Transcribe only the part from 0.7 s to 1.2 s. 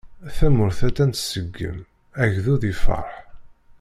attan